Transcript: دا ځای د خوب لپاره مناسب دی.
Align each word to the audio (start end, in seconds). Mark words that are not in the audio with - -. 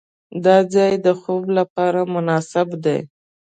دا 0.45 0.57
ځای 0.73 0.93
د 1.05 1.07
خوب 1.19 1.43
لپاره 1.57 1.99
مناسب 2.13 2.67
دی. 2.83 2.99